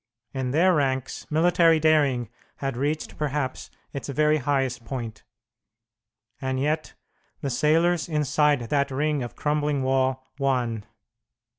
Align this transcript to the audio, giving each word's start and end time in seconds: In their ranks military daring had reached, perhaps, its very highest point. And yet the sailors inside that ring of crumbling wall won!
In 0.33 0.49
their 0.49 0.73
ranks 0.73 1.29
military 1.29 1.79
daring 1.79 2.29
had 2.55 2.75
reached, 2.75 3.19
perhaps, 3.19 3.69
its 3.93 4.09
very 4.09 4.37
highest 4.37 4.83
point. 4.83 5.23
And 6.41 6.59
yet 6.59 6.95
the 7.41 7.51
sailors 7.51 8.09
inside 8.09 8.61
that 8.61 8.89
ring 8.89 9.21
of 9.21 9.35
crumbling 9.35 9.83
wall 9.83 10.25
won! 10.39 10.85